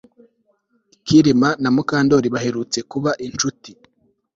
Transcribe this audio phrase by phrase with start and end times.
[1.05, 3.71] Kirima na Mukandoli baherutse kuba inshuti